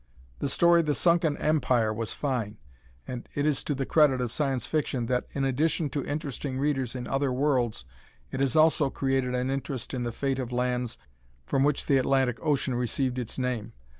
[0.39, 2.57] The story, "The Sunken Empire," was fine,
[3.07, 6.95] and it is to the credit of Science Fiction that in addition to interesting Readers
[6.95, 7.85] in other worlds
[8.31, 10.97] it has also created an interest in the fate of lands
[11.45, 13.73] from which the Atlantic Ocean received its name.